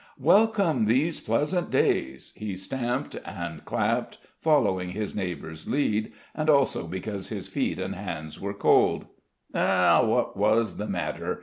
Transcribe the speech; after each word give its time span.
"Welcome 0.17 0.85
these 0.87 1.19
pleasant 1.19 1.69
days!" 1.69 2.33
He 2.35 2.55
stamped 2.55 3.17
and 3.23 3.63
clapped, 3.65 4.17
following 4.39 4.93
his 4.93 5.15
neighbours' 5.15 5.67
lead, 5.69 6.11
and 6.33 6.49
also 6.49 6.87
because 6.87 7.29
his 7.29 7.47
feet 7.47 7.77
and 7.77 7.93
hands 7.93 8.39
were 8.41 8.55
cold. 8.55 9.05
Eh? 9.53 9.99
What 9.99 10.35
was 10.35 10.77
the 10.77 10.87
matter? 10.87 11.39